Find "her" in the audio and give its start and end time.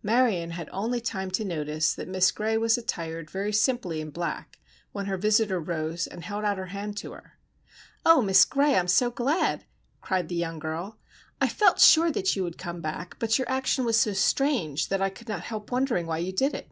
5.06-5.16, 6.56-6.66, 7.10-7.36